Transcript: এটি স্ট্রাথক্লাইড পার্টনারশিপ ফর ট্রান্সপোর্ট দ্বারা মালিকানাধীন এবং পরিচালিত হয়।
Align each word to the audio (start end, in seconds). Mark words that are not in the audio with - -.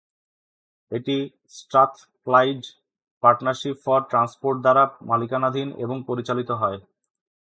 এটি 0.91 1.15
স্ট্রাথক্লাইড 1.57 2.61
পার্টনারশিপ 3.23 3.75
ফর 3.85 3.99
ট্রান্সপোর্ট 4.11 4.57
দ্বারা 4.61 4.83
মালিকানাধীন 5.09 5.69
এবং 5.83 5.97
পরিচালিত 6.09 6.49
হয়। 6.61 6.77